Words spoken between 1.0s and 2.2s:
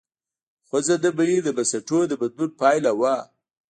بهیر د بنسټونو د